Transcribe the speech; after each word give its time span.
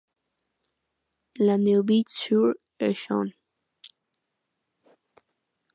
La 1.37 1.59
Neuville-sur-Essonne 1.59 3.33